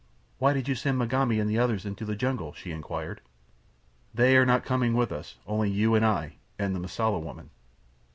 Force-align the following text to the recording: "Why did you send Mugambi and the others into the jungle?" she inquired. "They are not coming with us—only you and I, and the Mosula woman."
"Why 0.39 0.53
did 0.53 0.67
you 0.67 0.73
send 0.73 0.97
Mugambi 0.97 1.39
and 1.39 1.47
the 1.47 1.59
others 1.59 1.85
into 1.85 2.05
the 2.05 2.15
jungle?" 2.15 2.53
she 2.53 2.71
inquired. 2.71 3.21
"They 4.15 4.35
are 4.35 4.47
not 4.47 4.65
coming 4.65 4.95
with 4.95 5.11
us—only 5.11 5.69
you 5.69 5.93
and 5.93 6.03
I, 6.03 6.37
and 6.57 6.73
the 6.73 6.79
Mosula 6.79 7.19
woman." 7.19 7.51